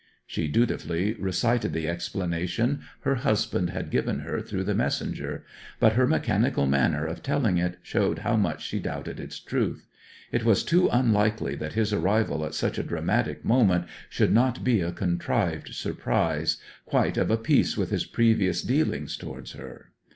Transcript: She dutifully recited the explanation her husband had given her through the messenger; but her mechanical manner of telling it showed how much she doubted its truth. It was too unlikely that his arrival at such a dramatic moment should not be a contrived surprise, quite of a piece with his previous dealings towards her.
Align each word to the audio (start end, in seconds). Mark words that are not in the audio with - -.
She 0.25 0.47
dutifully 0.47 1.13
recited 1.19 1.73
the 1.73 1.87
explanation 1.87 2.81
her 3.01 3.13
husband 3.17 3.69
had 3.69 3.91
given 3.91 4.21
her 4.21 4.41
through 4.41 4.63
the 4.63 4.73
messenger; 4.73 5.45
but 5.79 5.93
her 5.93 6.07
mechanical 6.07 6.65
manner 6.65 7.05
of 7.05 7.21
telling 7.21 7.59
it 7.59 7.77
showed 7.83 8.17
how 8.25 8.35
much 8.35 8.65
she 8.65 8.79
doubted 8.79 9.19
its 9.19 9.39
truth. 9.39 9.85
It 10.31 10.43
was 10.43 10.63
too 10.63 10.89
unlikely 10.91 11.53
that 11.57 11.73
his 11.73 11.93
arrival 11.93 12.43
at 12.45 12.55
such 12.55 12.79
a 12.79 12.83
dramatic 12.83 13.45
moment 13.45 13.85
should 14.09 14.31
not 14.33 14.63
be 14.63 14.81
a 14.81 14.91
contrived 14.91 15.75
surprise, 15.75 16.57
quite 16.87 17.15
of 17.15 17.29
a 17.29 17.37
piece 17.37 17.77
with 17.77 17.91
his 17.91 18.05
previous 18.05 18.63
dealings 18.63 19.15
towards 19.15 19.51
her. 19.51 19.91